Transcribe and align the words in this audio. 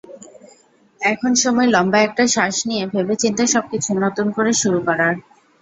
এখন 1.01 1.31
সময় 1.43 1.67
লম্বা 1.67 1.99
একটা 2.01 2.23
শ্বাস 2.27 2.55
নিয়ে, 2.69 2.83
ভেবেচিন্তে 2.93 3.43
সবকিছু 3.47 3.89
নতুন 4.03 4.27
করে 4.37 4.51
শুরু 4.61 4.79
করার। 4.87 5.13